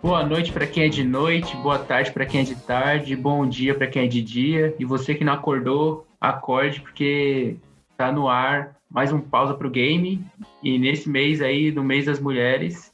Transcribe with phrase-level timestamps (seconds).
[0.00, 3.46] Boa noite para quem é de noite, boa tarde para quem é de tarde, bom
[3.46, 4.74] dia para quem é de dia.
[4.78, 7.56] E você que não acordou, acorde porque
[7.94, 10.24] tá no ar mais um pausa pro game.
[10.62, 12.90] E nesse mês aí, no mês das mulheres,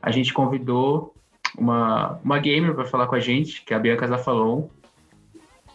[0.00, 1.14] a gente convidou
[1.56, 4.68] uma, uma gamer para falar com a gente, que é a Bianca Zafalon.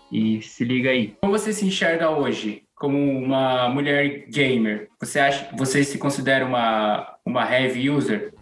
[0.09, 1.17] E se liga aí.
[1.19, 4.89] Como você se enxerga hoje como uma mulher gamer?
[4.99, 8.33] Você acha, você se considera uma uma heavy user?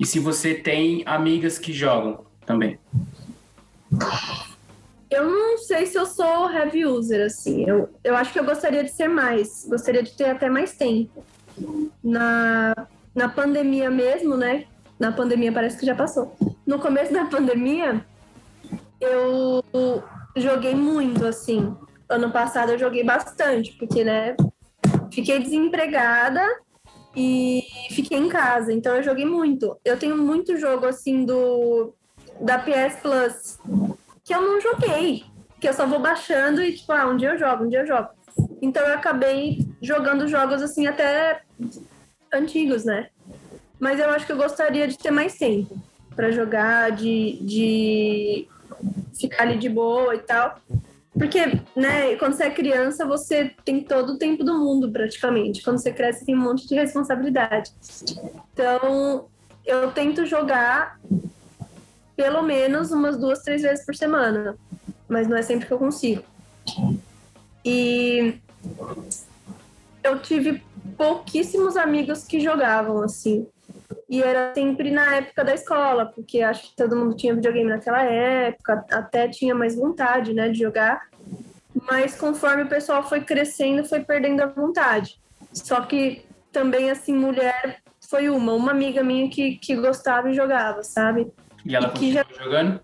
[0.00, 2.76] E se você tem amigas que jogam também?
[5.08, 7.68] Eu não sei se eu sou heavy user, assim.
[7.68, 9.64] Eu, eu acho que eu gostaria de ser mais.
[9.70, 11.24] Gostaria de ter até mais tempo.
[12.02, 12.74] Na,
[13.14, 14.64] na pandemia mesmo, né?
[14.98, 16.36] Na pandemia parece que já passou.
[16.66, 18.04] No começo da pandemia,
[19.00, 19.62] eu
[20.36, 21.76] joguei muito, assim.
[22.08, 24.36] Ano passado eu joguei bastante, porque, né?
[25.12, 26.42] Fiquei desempregada
[27.14, 29.76] e fiquei em casa, então eu joguei muito.
[29.84, 31.94] Eu tenho muito jogo, assim, do
[32.40, 33.58] da PS Plus
[34.28, 35.24] que eu não joguei,
[35.58, 37.86] que eu só vou baixando e, tipo, ah, um dia eu jogo, um dia eu
[37.86, 38.10] jogo.
[38.60, 41.40] Então eu acabei jogando jogos, assim, até
[42.30, 43.08] antigos, né?
[43.80, 45.78] Mas eu acho que eu gostaria de ter mais tempo
[46.14, 48.48] para jogar, de, de
[49.18, 50.60] ficar ali de boa e tal.
[51.18, 51.40] Porque,
[51.74, 55.62] né, quando você é criança, você tem todo o tempo do mundo, praticamente.
[55.62, 57.72] Quando você cresce, tem um monte de responsabilidade.
[58.52, 59.26] Então,
[59.66, 60.98] eu tento jogar
[62.16, 64.56] pelo menos umas duas, três vezes por semana.
[65.08, 66.22] Mas não é sempre que eu consigo.
[67.64, 68.34] E
[70.02, 70.62] eu tive
[70.96, 73.46] pouquíssimos amigos que jogavam, assim.
[74.08, 78.02] E era sempre na época da escola, porque acho que todo mundo tinha videogame naquela
[78.02, 81.08] época, até tinha mais vontade, né, de jogar.
[81.90, 85.20] Mas conforme o pessoal foi crescendo, foi perdendo a vontade.
[85.52, 90.82] Só que também, assim, mulher foi uma, uma amiga minha que, que gostava e jogava,
[90.82, 91.30] sabe?
[91.64, 92.44] E ela continua já...
[92.44, 92.80] jogando?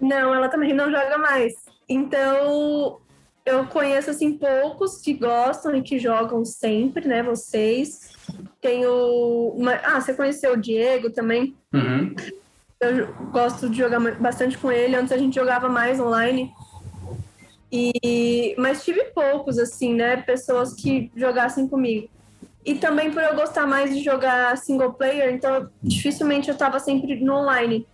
[0.00, 1.54] Não, ela também não joga mais.
[1.88, 3.00] Então,
[3.48, 8.12] eu conheço, assim, poucos que gostam e que jogam sempre, né, vocês.
[8.60, 9.54] Tenho...
[9.56, 9.74] Uma...
[9.82, 11.56] Ah, você conheceu o Diego também?
[11.72, 12.14] Uhum.
[12.80, 14.94] Eu gosto de jogar bastante com ele.
[14.94, 16.52] Antes a gente jogava mais online.
[17.72, 18.54] E...
[18.58, 22.08] Mas tive poucos, assim, né, pessoas que jogassem comigo.
[22.64, 27.18] E também por eu gostar mais de jogar single player, então dificilmente eu estava sempre
[27.18, 27.86] no online.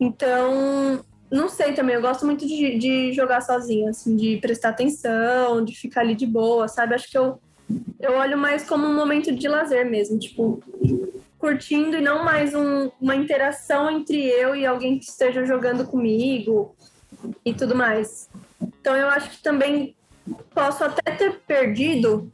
[0.00, 1.04] Então,
[1.36, 5.74] não sei também, eu gosto muito de, de jogar sozinha, assim, de prestar atenção, de
[5.74, 6.94] ficar ali de boa, sabe?
[6.94, 7.38] Acho que eu,
[8.00, 10.62] eu olho mais como um momento de lazer mesmo, tipo,
[11.38, 16.74] curtindo e não mais um, uma interação entre eu e alguém que esteja jogando comigo
[17.44, 18.28] e tudo mais.
[18.80, 19.94] Então eu acho que também
[20.54, 22.30] posso até ter perdido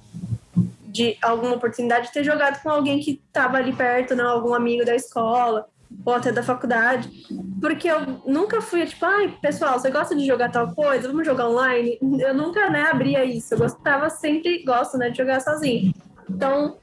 [0.86, 4.84] de alguma oportunidade de ter jogado com alguém que estava ali perto, não, algum amigo
[4.84, 5.66] da escola
[6.04, 7.08] ou até da faculdade,
[7.60, 11.08] porque eu nunca fui tipo, ai, pessoal, você gosta de jogar tal coisa?
[11.08, 11.98] Vamos jogar online?
[12.18, 13.54] Eu nunca, né, abria isso.
[13.54, 15.94] Eu gostava sempre, gosto, né, de jogar sozinho.
[16.28, 16.76] Então,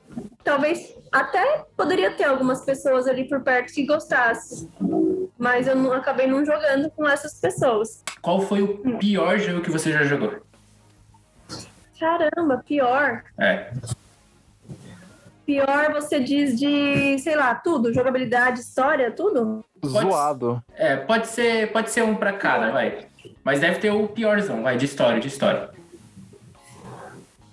[0.43, 4.69] talvez até poderia ter algumas pessoas ali por perto que gostassem,
[5.37, 8.03] mas eu não, acabei não jogando com essas pessoas.
[8.21, 10.39] Qual foi o pior jogo que você já jogou?
[11.99, 13.23] Caramba, pior.
[13.37, 13.73] É.
[15.49, 19.65] Pior você diz de, sei lá, tudo, jogabilidade, história, tudo?
[19.83, 20.63] Zoado.
[20.75, 23.07] É, pode ser, pode ser um para cada, vai.
[23.43, 25.71] Mas deve ter o piorzão, vai, de história, de história.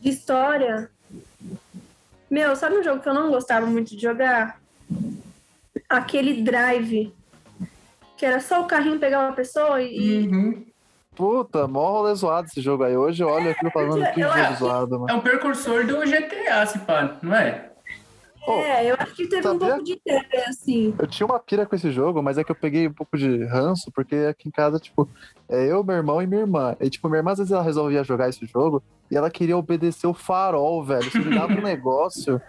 [0.02, 0.90] De história?
[2.30, 4.60] Meu, sabe um jogo que eu não gostava muito de jogar?
[5.88, 7.14] Aquele Drive.
[8.18, 10.28] Que era só o carrinho pegar uma pessoa e.
[10.28, 10.66] Uhum.
[11.14, 12.94] Puta, mó rolê zoado esse jogo aí.
[12.94, 15.10] Hoje olha aquilo falando que jogo zoado, mano.
[15.10, 17.70] É um precursor do GTA, se pá, não é?
[18.52, 19.66] É, eu acho que teve sabia?
[19.66, 20.94] um pouco de ideia, assim.
[20.98, 23.44] Eu tinha uma pira com esse jogo, mas é que eu peguei um pouco de
[23.44, 25.08] ranço, porque aqui em casa, tipo,
[25.48, 26.76] é eu, meu irmão e minha irmã.
[26.80, 30.06] E, tipo, minha irmã, às vezes, ela resolvia jogar esse jogo e ela queria obedecer
[30.06, 31.10] o farol, velho.
[31.14, 32.40] Me dava um negócio.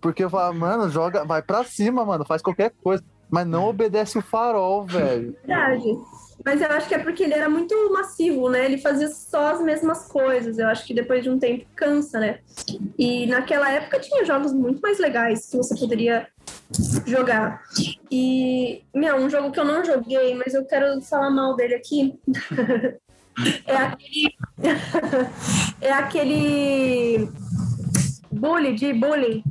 [0.00, 3.02] Porque eu falava, mano, joga, vai pra cima, mano, faz qualquer coisa.
[3.30, 5.34] Mas não obedece o farol, velho.
[5.44, 5.98] Verdade.
[6.44, 8.66] Mas eu acho que é porque ele era muito massivo, né?
[8.66, 10.58] Ele fazia só as mesmas coisas.
[10.58, 12.40] Eu acho que depois de um tempo cansa, né?
[12.98, 16.28] E naquela época tinha jogos muito mais legais que você poderia
[17.06, 17.62] jogar.
[18.10, 22.18] E, meu, um jogo que eu não joguei, mas eu quero falar mal dele aqui.
[23.66, 24.34] é aquele.
[25.80, 27.28] é aquele.
[28.30, 29.42] Bully de bullying.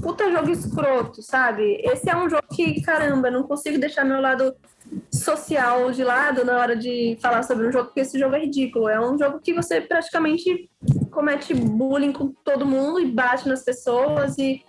[0.00, 1.80] Puta jogo escroto, sabe?
[1.82, 4.54] Esse é um jogo que, caramba, não consigo deixar meu lado
[5.12, 8.88] social de lado na hora de falar sobre um jogo, porque esse jogo é ridículo.
[8.88, 10.70] É um jogo que você praticamente
[11.10, 14.64] comete bullying com todo mundo e bate nas pessoas e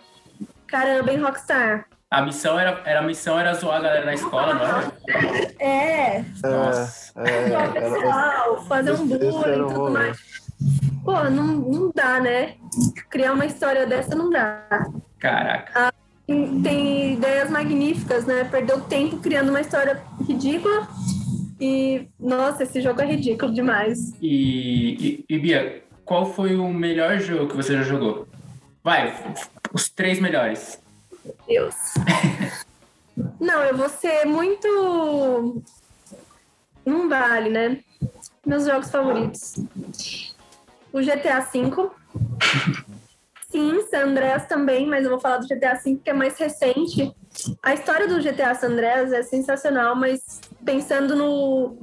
[0.66, 1.86] caramba, bem rockstar.
[2.10, 4.92] A missão era, era, a missão era zoar a galera na escola, não era?
[5.58, 7.12] É, Nossa.
[7.16, 10.18] É, o era- pessoal, fazer um bullying e tudo mais.
[11.04, 12.56] Pô, não, não dá, né?
[13.10, 14.62] Criar uma história dessa não dá.
[15.18, 15.91] Caraca.
[16.26, 18.44] Tem, ideias magníficas, né?
[18.44, 20.88] Perdeu tempo criando uma história ridícula.
[21.60, 24.12] E, nossa, esse jogo é ridículo demais.
[24.20, 28.26] E, e, e, Bia, qual foi o melhor jogo que você já jogou?
[28.82, 29.14] Vai,
[29.72, 30.80] os três melhores.
[31.46, 31.74] Deus.
[33.38, 35.62] Não, eu vou ser muito.
[36.84, 37.78] Não vale, né?
[38.44, 39.54] Meus jogos favoritos.
[40.92, 41.90] O GTA V.
[43.52, 47.14] Sim, San Andreas também, mas eu vou falar do GTA V que é mais recente.
[47.62, 51.76] A história do GTA San Andreas é sensacional, mas pensando no,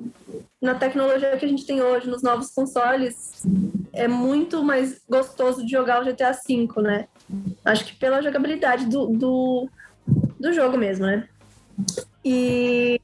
[0.59, 3.43] na tecnologia que a gente tem hoje, nos novos consoles,
[3.93, 7.07] é muito mais gostoso de jogar o GTA V, né?
[7.63, 9.69] Acho que pela jogabilidade do, do,
[10.39, 11.29] do jogo mesmo, né?
[12.25, 12.99] E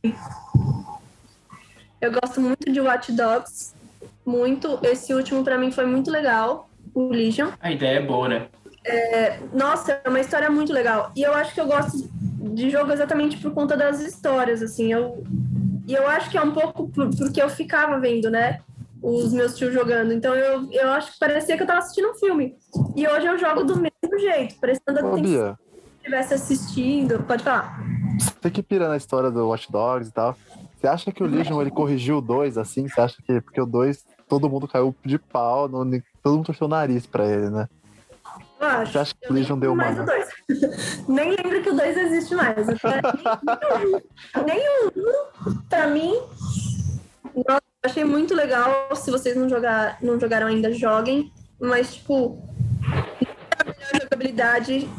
[2.02, 3.76] eu gosto muito de Watch Dogs,
[4.26, 4.80] muito.
[4.82, 7.50] Esse último pra mim foi muito legal, o Legion.
[7.60, 8.48] A ideia é boa, né?
[9.54, 11.12] Nossa, é uma história muito legal.
[11.16, 12.08] E eu acho que eu gosto
[12.54, 14.92] de jogo exatamente por conta das histórias, assim.
[14.94, 15.24] Eu,
[15.88, 18.62] e eu acho que é um pouco por- porque eu ficava vendo, né?
[19.02, 20.14] Os meus tios jogando.
[20.14, 22.56] Então eu, eu acho que parecia que eu tava assistindo um filme.
[22.96, 25.58] E hoje eu jogo do mesmo jeito, prestando atenção Bia,
[25.98, 27.24] estivesse assistindo.
[27.24, 27.80] Pode falar.
[28.42, 30.36] você que pira na história do Watch Dogs e tal,
[30.80, 32.88] você acha que o Legion ele corrigiu o 2 assim?
[32.88, 33.42] Você acha que.
[33.42, 37.50] Porque o 2 todo mundo caiu de pau, todo mundo torceu o nariz pra ele,
[37.50, 37.68] né?
[38.60, 38.92] Eu acho.
[38.92, 39.84] Você acha que o Legion nem deu uma.
[39.84, 40.30] mais do dois.
[41.08, 42.66] Nem lembro que o 2 existe mais.
[42.66, 44.02] Nenhum.
[44.46, 45.62] Nenhum.
[45.70, 46.20] Pra mim,
[47.36, 48.96] nossa, eu achei muito legal.
[48.96, 51.32] Se vocês não, jogar, não jogaram ainda, joguem.
[51.60, 52.42] Mas, tipo,
[52.82, 53.06] não é
[53.60, 54.90] a melhor jogabilidade.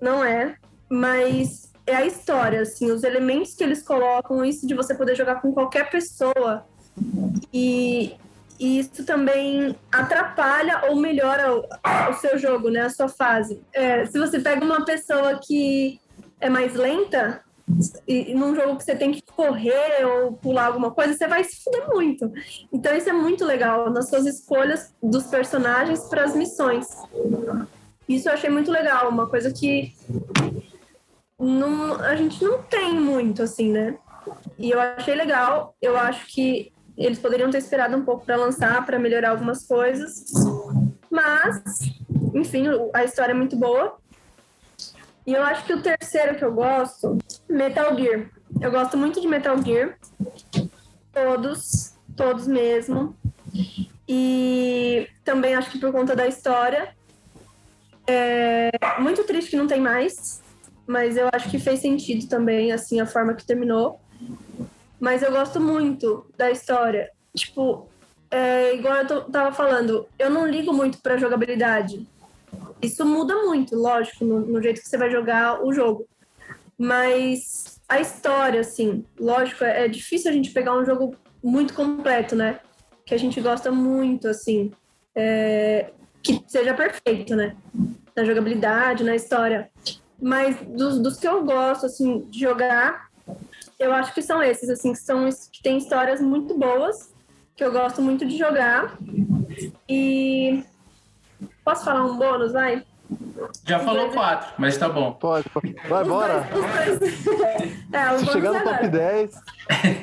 [0.00, 0.56] Não é.
[0.88, 5.40] Mas é a história, assim, os elementos que eles colocam, isso de você poder jogar
[5.40, 6.66] com qualquer pessoa.
[7.52, 8.14] E,
[8.58, 11.64] e isso também atrapalha ou melhora o,
[12.10, 12.82] o seu jogo, né?
[12.82, 13.60] A sua fase.
[13.72, 16.00] É, se você pega uma pessoa que
[16.40, 17.42] é mais lenta,
[18.06, 21.62] e, num jogo que você tem que correr ou pular alguma coisa, você vai se
[21.62, 22.30] fuder muito.
[22.72, 26.86] Então isso é muito legal nas suas escolhas dos personagens para as missões.
[28.08, 29.92] Isso eu achei muito legal, uma coisa que
[31.38, 33.96] não, a gente não tem muito, assim, né?
[34.58, 35.74] E eu achei legal.
[35.80, 40.24] Eu acho que eles poderiam ter esperado um pouco para lançar, para melhorar algumas coisas.
[41.10, 41.62] Mas,
[42.34, 43.98] enfim, a história é muito boa.
[45.26, 47.18] E eu acho que o terceiro que eu gosto,
[47.48, 48.30] Metal Gear.
[48.60, 49.96] Eu gosto muito de Metal Gear.
[51.12, 53.16] Todos, todos mesmo.
[54.08, 56.94] E também acho que por conta da história.
[58.06, 60.42] É muito triste que não tem mais,
[60.86, 64.00] mas eu acho que fez sentido também, assim, a forma que terminou.
[65.02, 67.10] Mas eu gosto muito da história.
[67.34, 67.88] Tipo,
[68.30, 72.06] é, igual eu tava falando, eu não ligo muito pra jogabilidade.
[72.80, 76.06] Isso muda muito, lógico, no, no jeito que você vai jogar o jogo.
[76.78, 82.36] Mas a história, assim, lógico, é, é difícil a gente pegar um jogo muito completo,
[82.36, 82.60] né?
[83.04, 84.70] Que a gente gosta muito, assim,
[85.16, 85.90] é,
[86.22, 87.56] que seja perfeito, né?
[88.14, 89.68] Na jogabilidade, na história.
[90.20, 93.10] Mas dos, dos que eu gosto, assim, de jogar,
[93.82, 97.12] eu acho que são esses, assim, que são os que têm histórias muito boas,
[97.56, 98.96] que eu gosto muito de jogar.
[99.88, 100.64] E
[101.64, 102.82] posso falar um bônus, vai?
[103.66, 105.12] Já falou quatro, mas tá bom.
[105.12, 105.74] Pode, pode.
[105.86, 106.48] vai Os embora.
[106.50, 109.34] dois- os dois- é, os chegar no top 10,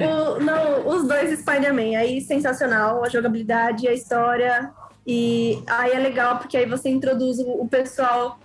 [0.01, 1.97] O- não, os dois Spider-Man.
[1.97, 4.71] Aí sensacional, a jogabilidade, a história.
[5.07, 8.37] E aí é legal porque aí você introduz o, o pessoal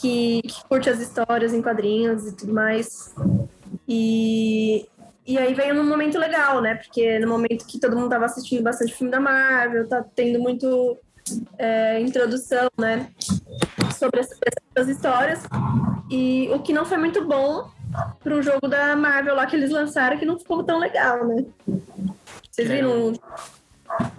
[0.00, 3.12] que, que curte as histórias em quadrinhos e tudo mais.
[3.88, 4.88] E,
[5.26, 6.74] e aí veio num momento legal, né?
[6.76, 10.98] Porque no momento que todo mundo tava assistindo bastante filme da Marvel, tá tendo muito
[11.58, 13.08] é, introdução, né?
[13.98, 14.38] Sobre essas,
[14.74, 15.42] essas histórias.
[16.10, 17.68] E o que não foi muito bom
[18.22, 21.44] pro jogo da Marvel lá que eles lançaram, que não ficou tão legal, né?
[22.50, 23.12] Vocês viram?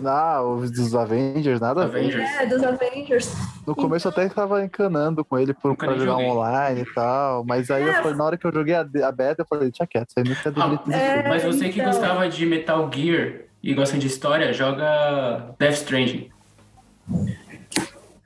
[0.06, 1.84] Ah, os dos Avengers, nada.
[1.84, 2.24] Avengers.
[2.40, 3.34] É, dos Avengers.
[3.66, 6.30] No começo eu até tava encanando com ele por, pra jogar joguei.
[6.30, 7.44] online e tal.
[7.46, 8.02] Mas aí eu É.
[8.02, 10.28] falei, na hora que eu joguei a, a beta, eu falei, tinha quieto, isso aí
[10.28, 11.28] nunca deveria ter é.
[11.30, 11.92] Mas você que então.
[11.92, 16.30] gostava de Metal Gear e gosta de história, joga Death Stranding.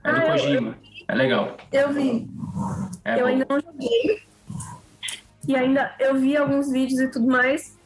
[0.04, 0.76] É do Ah, eu- Kojima.
[1.08, 1.58] É legal.
[1.72, 2.30] Eu vi.
[3.04, 3.26] É eu bom.
[3.28, 4.22] ainda não joguei.
[5.48, 7.78] E ainda eu vi alguns vídeos e tudo mais.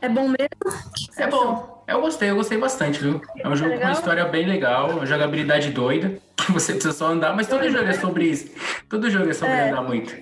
[0.00, 0.82] É bom mesmo?
[1.16, 1.84] É bom.
[1.86, 3.20] Eu gostei, eu gostei bastante, viu?
[3.38, 3.90] É um jogo com legal?
[3.92, 7.78] uma história bem legal, uma jogabilidade doida, que você precisa só andar, mas todo Doida,
[7.78, 8.50] jogo é sobre isso.
[8.88, 9.70] Todo jogo é sobre É.
[9.70, 10.14] andar muito.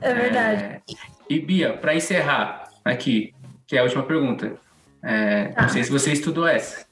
[0.00, 0.62] É verdade.
[0.62, 0.80] É,
[1.28, 3.34] E Bia, para encerrar aqui,
[3.66, 4.54] que é a última pergunta.
[5.02, 5.62] é, Tá.
[5.62, 6.84] Não sei se você estudou essa.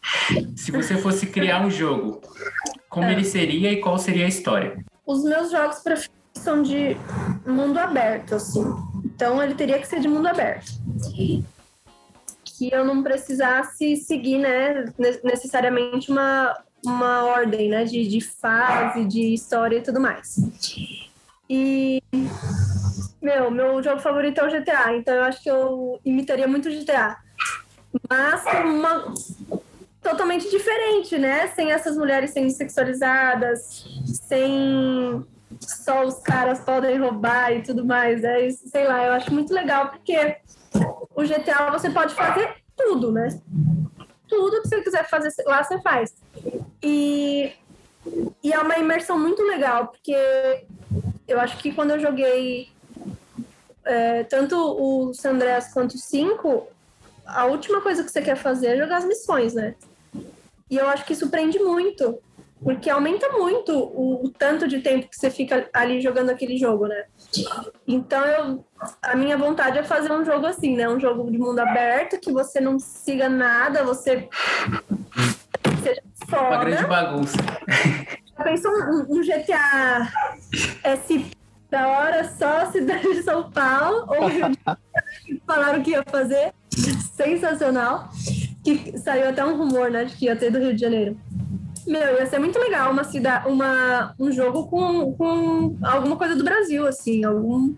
[0.56, 2.20] Se você fosse criar um jogo,
[2.88, 3.12] como É.
[3.12, 4.82] ele seria e qual seria a história?
[5.06, 6.96] Os meus jogos preferidos são de
[7.46, 8.64] mundo aberto, assim.
[9.04, 10.72] Então ele teria que ser de mundo aberto.
[12.62, 19.04] Que eu não precisasse seguir, né, ne- necessariamente uma, uma ordem, né, de, de fase,
[19.04, 20.36] de história e tudo mais.
[21.50, 22.00] E,
[23.20, 26.70] meu, meu jogo favorito é o GTA, então eu acho que eu imitaria muito o
[26.70, 27.16] GTA.
[28.08, 29.12] Mas uma,
[30.00, 31.48] totalmente diferente, né?
[31.48, 35.26] Sem essas mulheres sendo sexualizadas, sem
[35.58, 38.22] só os caras podem roubar e tudo mais.
[38.22, 40.36] É, sei lá, eu acho muito legal, porque
[41.14, 43.28] o GTA você pode fazer tudo, né?
[44.28, 46.14] Tudo que você quiser fazer lá, você faz.
[46.82, 47.52] E,
[48.42, 50.16] e é uma imersão muito legal, porque
[51.28, 52.70] eu acho que quando eu joguei
[53.84, 56.66] é, tanto o San Andreas quanto o 5,
[57.26, 59.74] a última coisa que você quer fazer é jogar as missões, né?
[60.70, 62.18] E eu acho que isso prende muito,
[62.62, 66.86] porque aumenta muito o, o tanto de tempo que você fica ali jogando aquele jogo,
[66.86, 67.04] né?
[67.86, 68.64] Então eu,
[69.02, 70.88] a minha vontade é fazer um jogo assim, né?
[70.88, 74.28] Um jogo de mundo aberto, que você não siga nada, você
[75.82, 76.88] seja Uma grande foda.
[76.88, 77.36] bagunça.
[78.38, 80.08] Já pensou um, um GTA
[80.82, 84.06] SP da hora só cidade de São Paulo?
[84.08, 84.30] Ou
[85.46, 86.52] falaram que ia fazer?
[87.14, 88.10] Sensacional.
[88.62, 91.18] Que saiu até um rumor, né, de que ia ter do Rio de Janeiro.
[91.86, 96.44] Meu, ia ser muito legal uma cidade, uma, um jogo com, com alguma coisa do
[96.44, 97.74] Brasil, assim, algum,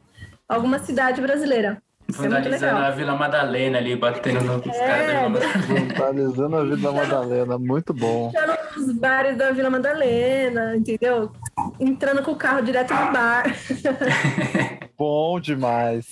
[0.49, 1.83] alguma cidade brasileira.
[2.07, 4.87] É Vandalizando a Vila Madalena ali, batendo nos É.
[4.87, 5.95] caras da Vila Madalena.
[5.95, 8.29] Vandalizando a vida da Madalena, muito bom.
[8.29, 11.33] Entrando nos bares da Vila Madalena, entendeu?
[11.81, 13.45] Entrando com o carro direto no bar.
[14.97, 16.07] Bom demais.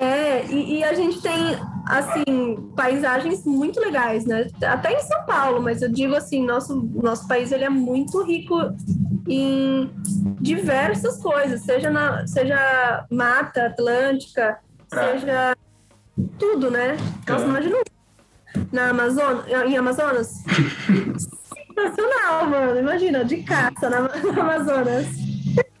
[0.00, 4.46] É, e, e a gente tem, assim, paisagens muito legais, né?
[4.64, 8.56] Até em São Paulo, mas eu digo assim, nosso, nosso país ele é muito rico
[9.28, 9.90] em
[10.40, 14.58] diversas coisas, seja, na, seja mata atlântica,
[14.88, 15.18] Praia.
[15.20, 15.56] seja
[16.38, 16.96] tudo, né?
[17.28, 17.48] Nossa, Tá.
[17.50, 17.76] imagina
[18.70, 20.28] na Amazonas, em Amazonas.
[21.74, 22.78] Sensacional, mano.
[22.78, 25.06] Imagina, de caça na, na Amazonas.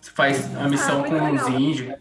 [0.00, 1.50] Você faz a missão Ah, com os legal.
[1.50, 1.94] índios.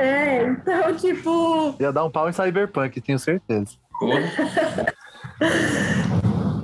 [0.00, 3.72] É, então, tipo, Ia dar um pau em Cyberpunk, tenho certeza.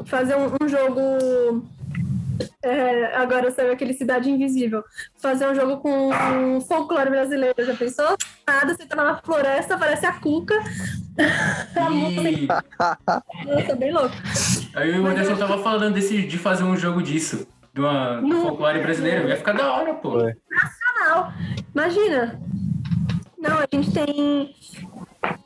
[0.07, 1.63] Fazer um, um jogo.
[2.63, 4.83] é, agora saiu aquele Cidade Invisível.
[5.19, 7.55] Fazer um jogo com um folclore brasileiro.
[7.59, 8.17] Já pensou?
[8.49, 10.55] Nada, você tá na floresta, parece a Cuca.
[11.77, 12.63] A música,
[13.47, 14.15] nossa, bem louco.
[14.75, 17.49] aí o Anderson tava falando desse, de fazer um jogo disso.
[17.73, 19.27] De uma do folclore brasileiro.
[19.27, 20.19] Ia ficar da hora, pô.
[20.19, 21.33] Não,
[21.75, 22.39] imagina.
[23.39, 24.55] Não, a gente tem,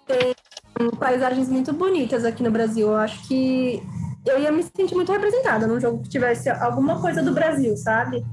[0.07, 2.89] tem paisagens muito bonitas aqui no Brasil.
[2.89, 3.83] Eu acho que
[4.27, 8.25] eu ia me sentir muito representada num jogo que tivesse alguma coisa do Brasil, sabe?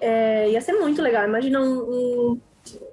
[0.00, 1.26] É, ia ser muito legal.
[1.26, 2.40] Imagina um, um,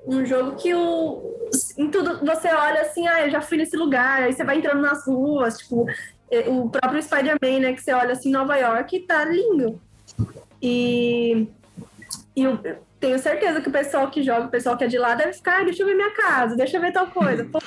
[0.07, 4.23] um jogo que o, em tudo você olha assim, ah, eu já fui nesse lugar,
[4.23, 5.85] aí você vai entrando nas ruas, tipo,
[6.31, 7.73] eh, o próprio Spider-Man, né?
[7.73, 9.79] Que você olha assim, Nova York, tá lindo.
[10.61, 11.47] E,
[12.37, 12.59] e eu
[12.99, 15.61] tenho certeza que o pessoal que joga, o pessoal que é de lá, deve ficar,
[15.61, 17.43] ah, deixa eu ver minha casa, deixa eu ver tal coisa.
[17.45, 17.59] Pô,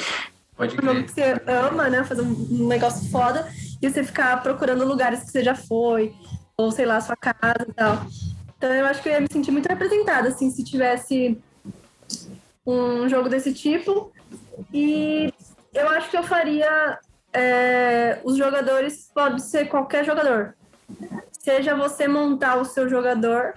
[0.57, 2.05] Pode um jogo que você ama, né?
[2.05, 3.51] Fazer um um negócio foda
[3.83, 6.15] e você ficar procurando lugares que você já foi,
[6.57, 8.07] ou sei lá, sua casa e tal.
[8.57, 11.37] Então eu acho que eu ia me sentir muito representada, assim, se tivesse
[12.65, 14.13] um jogo desse tipo.
[14.73, 15.35] E
[15.75, 16.97] eu acho que eu faria.
[17.33, 20.55] é, os jogadores pode ser qualquer jogador.
[21.33, 23.55] Seja você montar o seu jogador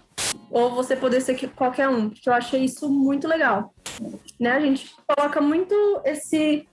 [0.50, 3.74] ou você poder ser que- qualquer um, porque eu achei isso muito legal.
[4.40, 4.52] Né?
[4.52, 5.74] A gente coloca muito
[6.04, 6.68] esse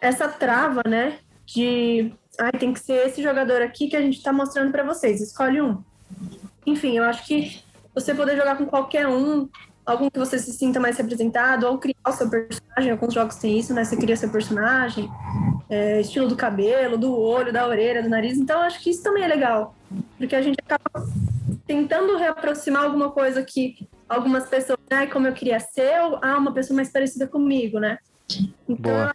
[0.00, 1.18] essa trava, né?
[1.46, 5.20] De ai, tem que ser esse jogador aqui que a gente tá mostrando para vocês,
[5.20, 5.82] escolhe um.
[6.66, 7.62] Enfim, eu acho que
[7.94, 9.48] você poder jogar com qualquer um,
[9.84, 13.58] algum que você se sinta mais representado, ou criar o seu personagem, alguns jogos têm
[13.58, 13.84] isso, né?
[13.84, 15.08] Você cria seu personagem,
[15.68, 18.38] é, estilo do cabelo, do olho, da orelha, do nariz.
[18.38, 19.74] Então, eu acho que isso também é legal.
[20.18, 21.06] Porque a gente acaba
[21.66, 26.52] tentando reaproximar alguma coisa que algumas pessoas, né, como eu queria ser, ou ah, uma
[26.52, 27.98] pessoa mais parecida comigo, né?
[28.68, 29.14] Então, Boa.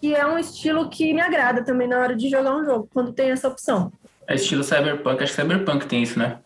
[0.00, 3.12] que é um estilo que me agrada também na hora de jogar um jogo, quando
[3.12, 3.92] tem essa opção.
[4.26, 5.22] É estilo Cyberpunk.
[5.22, 6.38] Acho que Cyberpunk tem isso, né?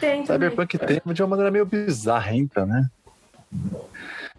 [0.00, 0.50] Tem também.
[0.50, 2.88] Cyberpunk tem de uma maneira meio bizarrenta, né?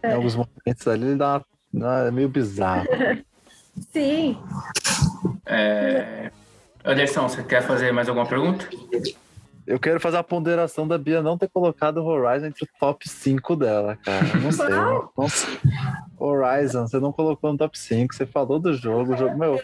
[0.04, 1.42] Em alguns momentos ali ele dá
[1.74, 2.88] uma é meio bizarro.
[3.92, 4.38] Sim.
[5.46, 6.27] É...
[6.88, 8.66] Anderson, você quer fazer mais alguma pergunta?
[9.68, 13.10] Eu quero fazer a ponderação da Bia não ter colocado o Horizon entre o top
[13.10, 14.24] 5 dela, cara.
[14.42, 14.68] Não sei.
[14.68, 15.14] Qual?
[15.18, 15.60] não sei.
[16.18, 19.14] Horizon, você não colocou no top 5, você falou do jogo.
[19.14, 19.60] O jogo meu,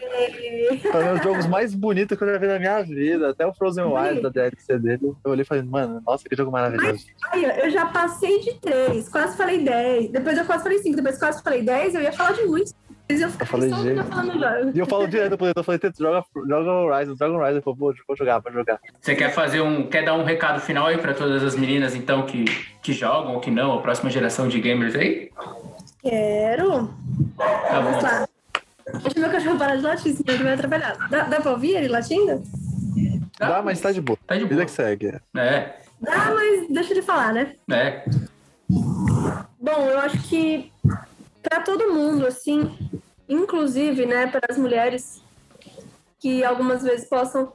[0.92, 3.30] foi um dos jogos mais bonitos que eu já vi na minha vida.
[3.30, 5.14] Até o Frozen Wilds da DLC dele.
[5.24, 7.06] Eu olhei e falei, mano, nossa, que jogo maravilhoso.
[7.32, 10.10] Olha, eu já passei de 3, quase falei 10.
[10.10, 11.94] Depois eu quase falei 5, depois quase falei 10.
[11.94, 12.74] Eu ia falar de muitos.
[13.08, 14.02] Mas eu ficar falei só G.
[14.02, 14.72] falando jogo.
[14.74, 17.58] E eu falo direto pro eu falei, Teto, joga, joga Horizon, joga Horizon.
[17.58, 18.80] Eu falei, vou, vou jogar, vou jogar.
[19.00, 19.86] Você quer fazer um.
[19.88, 22.44] Quer dar um recado final aí para todas as meninas, então, que,
[22.82, 25.30] que jogam ou que não, a próxima geração de gamers aí?
[26.02, 26.88] Quero.
[27.36, 28.02] Tá Vamos bom.
[28.02, 28.28] lá.
[29.02, 31.08] Deixa meu cachorro parar de latir, senão ele vai atrapalhar.
[31.10, 32.42] Dá, dá pra ouvir ele latindo?
[33.38, 34.18] Dá, mas tá de boa.
[34.26, 34.64] Tá de Vida boa.
[34.64, 35.18] que segue.
[35.36, 37.54] É, Dá, mas deixa ele falar, né?
[37.70, 38.04] é.
[38.70, 40.70] Bom, eu acho que
[41.42, 42.70] para todo mundo, assim,
[43.28, 45.22] inclusive, né, para as mulheres
[46.18, 47.52] que algumas vezes possam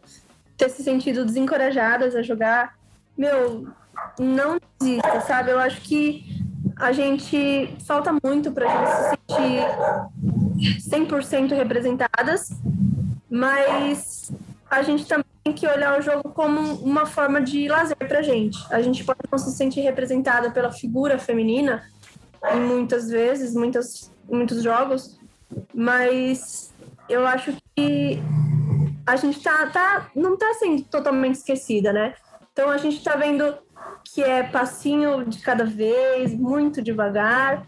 [0.58, 2.78] ter se sentido desencorajadas a jogar,
[3.18, 3.68] meu,
[4.20, 5.52] não desista, sabe?
[5.52, 6.26] Eu acho que
[6.78, 12.52] a gente falta muito pra gente se sentir 100% representadas,
[13.30, 14.32] mas
[14.70, 18.58] a gente também tem que olhar o jogo como uma forma de lazer pra gente.
[18.72, 21.84] A gente pode não se sentir representada pela figura feminina,
[22.54, 25.19] em muitas vezes, muitas, muitos jogos,
[25.74, 26.74] mas
[27.08, 28.22] eu acho que
[29.06, 32.14] a gente tá, tá, não tá sendo totalmente esquecida, né?
[32.52, 33.58] Então a gente tá vendo
[34.04, 37.66] que é passinho de cada vez, muito devagar,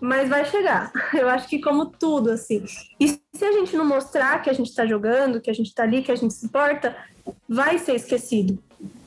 [0.00, 0.90] mas vai chegar.
[1.12, 2.64] Eu acho que como tudo, assim.
[2.98, 5.82] E se a gente não mostrar que a gente tá jogando, que a gente tá
[5.82, 6.96] ali, que a gente se importa,
[7.48, 8.58] vai ser esquecido.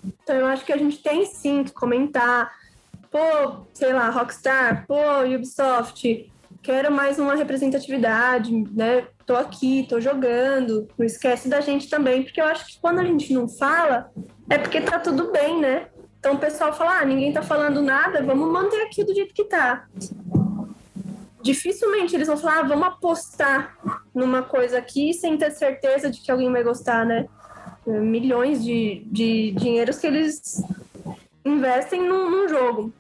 [0.04, 2.52] Então eu acho que a gente tem sim que comentar,
[3.12, 6.32] pô, sei lá, Rockstar, pô, Ubisoft,
[6.66, 9.08] quero mais uma representatividade, né?
[9.24, 13.04] Tô aqui, tô jogando, não esquece da gente também, porque eu acho que quando a
[13.04, 14.12] gente não fala,
[14.50, 15.88] é porque tá tudo bem, né?
[16.20, 19.44] Então o pessoal fala, ah, ninguém tá falando nada, vamos manter aqui do jeito que
[19.44, 19.88] tá.
[21.44, 23.78] Dificilmente eles vão falar, ah, vamos apostar
[24.14, 27.28] numa coisa aqui sem ter certeza de que alguém vai gostar, né?
[27.86, 30.64] Milhões de, de dinheiros que eles
[31.46, 32.92] investem num, num jogo.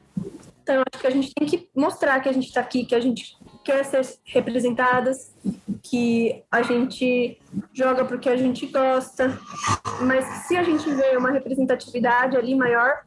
[0.61, 2.99] Então, acho que a gente tem que mostrar que a gente está aqui, que a
[2.99, 5.33] gente quer ser representadas,
[5.81, 7.37] que a gente
[7.73, 9.37] joga porque a gente gosta,
[10.01, 13.01] mas se a gente vê uma representatividade ali maior,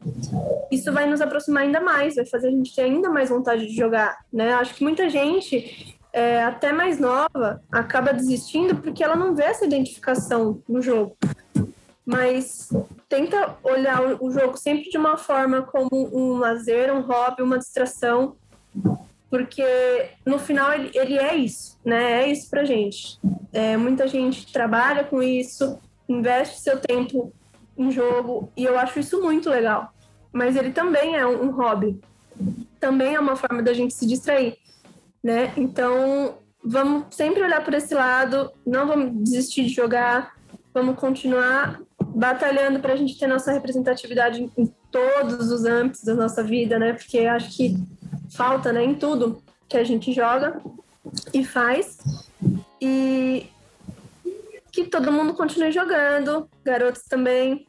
[0.69, 3.75] isso vai nos aproximar ainda mais, vai fazer a gente ter ainda mais vontade de
[3.75, 4.53] jogar, né?
[4.55, 9.65] Acho que muita gente, é, até mais nova, acaba desistindo porque ela não vê essa
[9.65, 11.17] identificação no jogo
[12.05, 12.69] mas
[13.07, 18.35] tenta olhar o- jogo sempre de uma forma como um lazer, um hobby, uma distração,
[19.29, 19.63] porque
[20.25, 22.23] no final ele, ele é isso, né?
[22.23, 23.19] É isso pra gente.
[23.53, 27.31] É, muita gente trabalha com isso, investe seu tempo
[27.77, 29.93] em jogo, e eu acho isso muito legal.
[30.33, 31.99] Mas ele também é um, um hobby,
[32.79, 34.57] também é uma forma da gente se distrair,
[35.23, 35.53] né?
[35.55, 40.33] Então vamos sempre olhar por esse lado, não vamos desistir de jogar,
[40.73, 41.81] vamos continuar
[42.15, 46.77] batalhando para a gente ter nossa representatividade em, em todos os âmbitos da nossa vida,
[46.77, 46.93] né?
[46.93, 47.77] Porque acho que
[48.35, 50.61] falta, né, em tudo que a gente joga
[51.33, 51.97] e faz.
[52.81, 53.47] E
[54.71, 57.65] que todo mundo continue jogando, garotos também.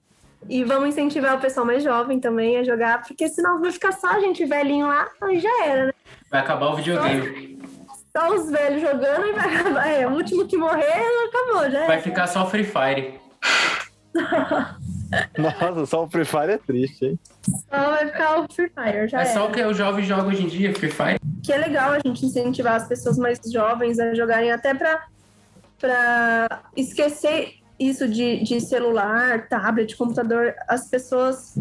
[0.48, 4.08] E vamos incentivar o pessoal mais jovem também a jogar, porque senão vai ficar só
[4.08, 5.92] a gente velhinho lá, aí já era, né?
[6.30, 7.60] Vai acabar o videogame.
[8.16, 9.86] Só os velhos jogando e vai acabar.
[9.86, 11.86] É, o último que morrer, acabou, já era.
[11.86, 13.20] Vai ficar só Free Fire.
[15.36, 17.18] Nossa, só o Free Fire é triste, hein?
[17.42, 19.32] Só vai ficar o Free Fire, já É era.
[19.32, 21.18] só o que o jovem joga hoje em dia, Free Fire.
[21.42, 25.06] que é legal a gente incentivar as pessoas mais jovens a jogarem até para
[25.78, 30.54] para esquecer isso de, de celular, tablet, computador.
[30.68, 31.54] As pessoas,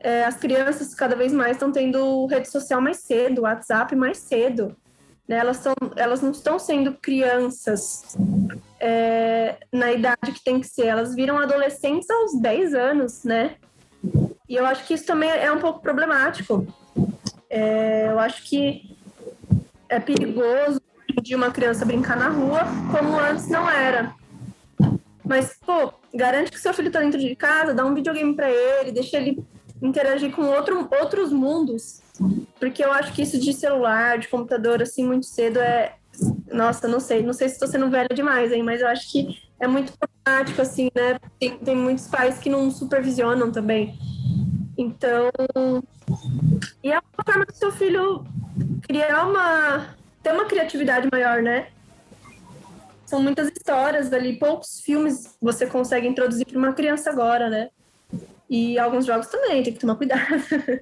[0.00, 4.74] é, as crianças cada vez mais estão tendo rede social mais cedo, WhatsApp mais cedo.
[5.28, 5.36] Né?
[5.36, 8.16] Elas, são, elas não estão sendo crianças
[8.80, 13.56] é, na idade que tem que ser, elas viram adolescentes aos 10 anos, né?
[14.48, 16.66] E eu acho que isso também é um pouco problemático.
[17.50, 18.96] É, eu acho que
[19.88, 20.80] é perigoso
[21.22, 22.60] de uma criança brincar na rua,
[22.92, 24.14] como antes não era.
[25.24, 28.92] Mas, pô, garante que seu filho tá dentro de casa, dá um videogame para ele,
[28.92, 29.44] deixa ele
[29.82, 32.00] interagir com outro, outros mundos.
[32.58, 35.94] Porque eu acho que isso de celular, de computador, assim, muito cedo é.
[36.52, 39.38] Nossa, não sei, não sei se estou sendo velha demais, hein, mas eu acho que
[39.60, 41.18] é muito problemático, assim, né?
[41.38, 43.98] Tem, tem muitos pais que não supervisionam também.
[44.76, 45.30] Então.
[46.82, 48.24] E é uma forma do seu filho
[48.82, 51.68] criar uma ter uma criatividade maior, né?
[53.06, 57.70] São muitas histórias ali, poucos filmes você consegue introduzir para uma criança agora, né?
[58.50, 60.22] E alguns jogos também, tem que tomar cuidado.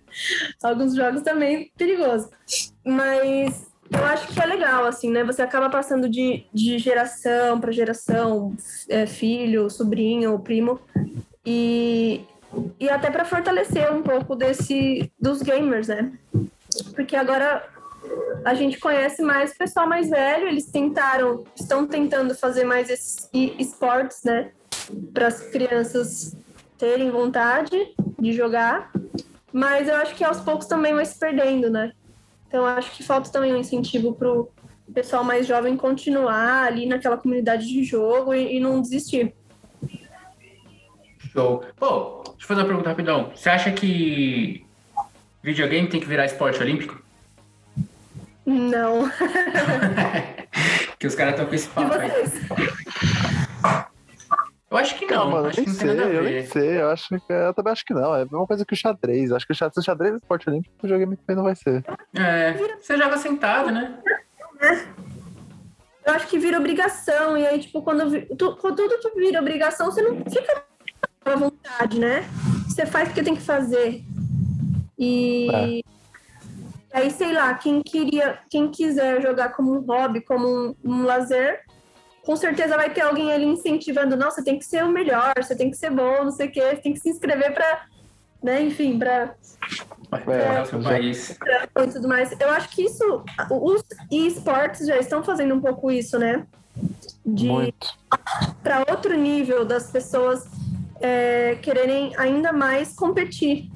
[0.63, 2.31] alguns jogos também perigoso.
[2.85, 5.23] Mas eu acho que é legal, assim, né?
[5.25, 8.57] Você acaba passando de, de geração para geração,
[8.89, 10.81] é, filho, sobrinho, primo,
[11.45, 12.25] e,
[12.81, 16.13] e até para fortalecer um pouco desse dos gamers, né?
[16.95, 17.65] Porque agora
[18.45, 24.23] a gente conhece mais pessoal mais velho, eles tentaram, estão tentando fazer mais esses esportes,
[24.25, 24.51] né?
[25.13, 26.37] Para as crianças
[26.79, 28.91] terem vontade de jogar,
[29.53, 31.93] mas eu acho que aos poucos também vai se perdendo, né?
[32.49, 34.51] Então acho que falta também um incentivo pro
[34.95, 39.35] pessoal mais jovem continuar ali naquela comunidade de jogo e, e não desistir.
[41.33, 41.65] Show.
[41.77, 43.31] Pô, deixa eu fazer uma pergunta rapidão.
[43.35, 44.65] Você acha que
[45.43, 47.03] videogame tem que virar esporte olímpico?
[48.47, 49.11] Não.
[50.99, 52.11] que os caras estão com esse papo aí.
[54.87, 55.31] Eu acho que não.
[55.31, 56.81] Mano, acho eu que nem sei, eu nem sei.
[56.81, 58.15] Eu, acho que, eu também acho que não.
[58.15, 59.33] É a mesma coisa que o xadrez.
[59.33, 61.57] Acho que o xadrez, se o xadrez é esporte olímpico, o videogame também não vai
[61.57, 61.85] ser.
[62.15, 63.99] É, você joga sentado, né?
[66.05, 69.91] Eu acho que vira obrigação, e aí, tipo, quando, tu- quando tudo tu vira obrigação,
[69.91, 70.63] você não fica
[71.25, 72.25] à vontade, né?
[72.69, 74.05] Você faz porque tem que fazer.
[74.97, 75.83] E
[76.93, 81.61] aí, sei lá, quem queria, quem quiser jogar como um hobby, como um, um lazer,
[82.27, 85.55] com certeza vai ter alguém ali incentivando, não, você tem que ser o melhor, você
[85.55, 87.87] tem que ser bom, não sei o quê, você tem que se inscrever pra,
[88.43, 89.37] né, enfim, pra
[90.11, 91.31] Vai É, o seu país.
[91.31, 92.33] e tudo mais.
[92.41, 96.45] Eu acho que isso, os esportes já estão fazendo um pouco isso, né?
[97.25, 97.49] De
[98.63, 100.47] para outro nível das pessoas
[101.01, 103.71] é, quererem ainda mais competir.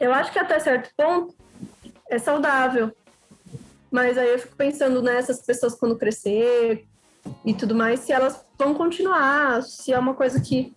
[0.00, 1.34] Eu acho que até certo ponto
[2.10, 2.92] é saudável.
[3.90, 6.87] Mas aí eu fico pensando nessas pessoas quando crescer
[7.44, 10.74] e tudo mais, se elas vão continuar, se é uma coisa que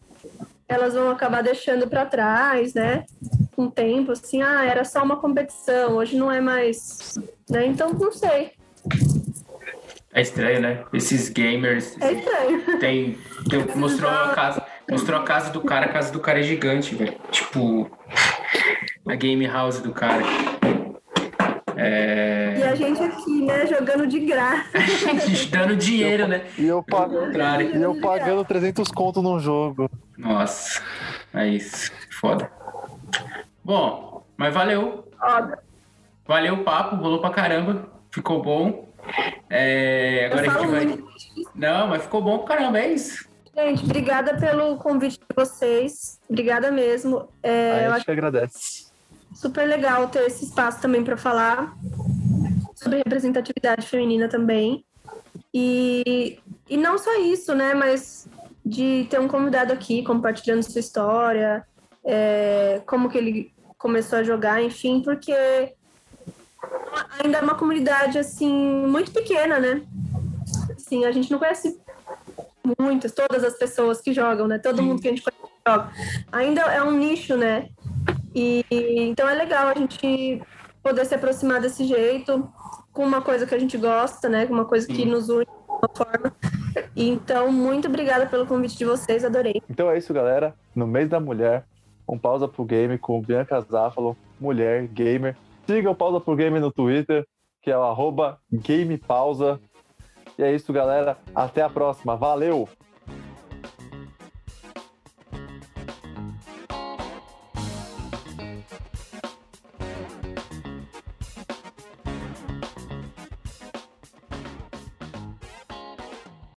[0.68, 3.04] elas vão acabar deixando para trás, né?
[3.56, 7.66] Com o tempo, assim, ah, era só uma competição, hoje não é mais, né?
[7.66, 8.54] Então não sei.
[10.14, 10.84] É estranho, né?
[10.94, 11.96] Esses gamers.
[12.02, 12.80] É estranho.
[12.80, 13.18] Tem,
[13.50, 16.96] tem- mostrou a casa, mostrou a casa do cara, a casa do cara é gigante,
[16.96, 17.18] velho.
[17.32, 17.90] Tipo
[19.08, 20.24] a game house do cara.
[21.84, 24.70] É, E a gente aqui, né, jogando de graça.
[25.50, 26.46] dando dinheiro, né?
[26.58, 27.76] E eu, Ao pa- contrário.
[27.76, 29.90] e eu pagando 300 conto num jogo.
[30.18, 30.82] Nossa,
[31.34, 32.52] é isso, foda.
[33.64, 35.48] Bom, mas valeu, Ó,
[36.28, 38.88] valeu o papo, rolou pra caramba, ficou bom.
[39.50, 40.86] É, eu agora a gente vai.
[40.86, 41.12] muito.
[41.56, 43.28] Não, mas ficou bom pra caramba, é isso.
[43.56, 46.20] Gente, obrigada pelo convite de vocês.
[46.30, 47.28] Obrigada mesmo.
[47.44, 48.91] É, Aí eu a acho gente agradece.
[49.34, 51.76] Super legal ter esse espaço também para falar
[52.76, 54.84] sobre representatividade feminina também.
[55.54, 56.40] E,
[56.70, 57.74] e não só isso, né?
[57.74, 58.28] Mas
[58.66, 61.66] de ter um convidado aqui compartilhando sua história,
[62.04, 65.34] é, como que ele começou a jogar, enfim, porque
[67.20, 68.52] ainda é uma comunidade assim
[68.88, 69.82] muito pequena, né?
[70.76, 71.80] Assim, a gente não conhece
[72.80, 74.60] muitas, todas as pessoas que jogam, né?
[74.60, 74.84] Todo Sim.
[74.84, 75.92] mundo que a gente conhece joga.
[76.32, 77.70] Ainda é um nicho, né?
[78.34, 80.42] E então é legal a gente
[80.82, 82.50] poder se aproximar desse jeito,
[82.92, 84.46] com uma coisa que a gente gosta, né?
[84.46, 85.06] Com uma coisa que Sim.
[85.06, 86.36] nos une de uma forma.
[86.96, 89.62] Então, muito obrigada pelo convite de vocês, adorei.
[89.70, 90.56] Então é isso, galera.
[90.76, 91.66] No mês da mulher,
[92.08, 95.36] um pausa pro game com Bianca Záfalo, mulher, gamer.
[95.66, 97.26] Siga o Pausa pro Game no Twitter,
[97.62, 99.60] que é o arroba GamePausa.
[100.38, 101.18] E é isso, galera.
[101.36, 102.16] Até a próxima.
[102.18, 102.68] Valeu!